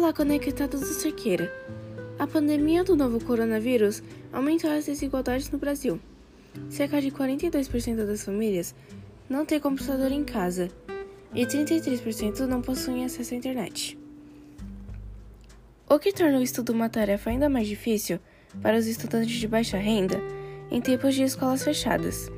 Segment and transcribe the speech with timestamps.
[0.00, 1.52] Olá, conectados do Cerqueira.
[2.18, 6.00] A pandemia do novo coronavírus aumentou as desigualdades no Brasil.
[6.70, 8.74] Cerca de 42% das famílias
[9.28, 10.70] não têm computador em casa
[11.34, 13.98] e 33% não possuem acesso à internet.
[15.86, 18.18] O que torna o estudo uma tarefa ainda mais difícil
[18.62, 20.18] para os estudantes de baixa renda
[20.70, 22.32] em tempos de escolas fechadas.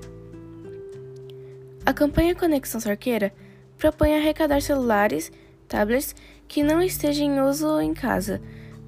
[1.86, 3.32] A campanha Conexão Cerqueira
[3.78, 5.30] propõe arrecadar celulares,
[5.68, 6.12] tablets
[6.52, 8.38] que não estejam em uso em casa,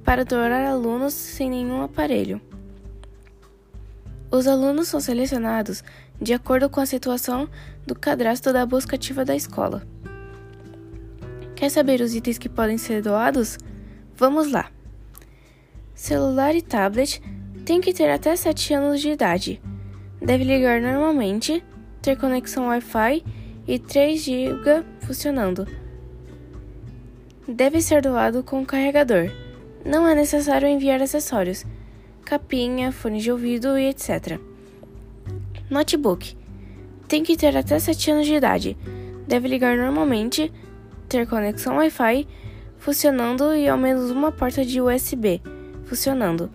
[0.05, 2.39] para doar alunos sem nenhum aparelho.
[4.31, 5.83] Os alunos são selecionados
[6.21, 7.49] de acordo com a situação
[7.87, 9.83] do cadastro da busca ativa da escola.
[11.57, 13.57] Quer saber os itens que podem ser doados?
[14.15, 14.71] Vamos lá!
[15.95, 17.23] Celular e tablet
[17.65, 19.62] tem que ter até 7 anos de idade.
[20.21, 21.65] Deve ligar normalmente,
[22.03, 23.25] ter conexão Wi-Fi
[23.67, 25.67] e 3 GB funcionando.
[27.47, 29.31] Deve ser doado com carregador.
[29.84, 31.67] Não é necessário enviar acessórios,
[32.25, 34.41] capinha, fone de ouvido e etc.
[35.69, 36.39] Notebook.
[37.06, 38.78] Tem que ter até 7 anos de idade.
[39.28, 40.50] Deve ligar normalmente,
[41.06, 42.27] ter conexão Wi-Fi
[42.78, 45.42] funcionando e ao menos uma porta de USB
[45.84, 46.50] funcionando.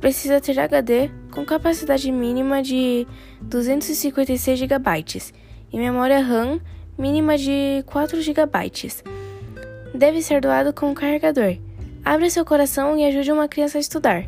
[0.00, 3.06] Precisa ter HD com capacidade mínima de
[3.42, 5.32] 256 GB
[5.70, 6.58] e memória RAM
[6.96, 9.19] mínima de 4 GB.
[10.00, 11.58] Deve ser doado com um carregador.
[12.02, 14.24] Abra seu coração e ajude uma criança a estudar.